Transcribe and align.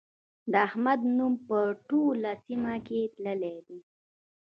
د 0.51 0.53
احمد 0.67 1.01
نوم 1.17 1.33
په 1.47 1.57
ټوله 1.87 2.31
سيمه 2.45 2.75
کې 2.87 2.99
تللی 3.13 3.57
دی. 3.67 3.79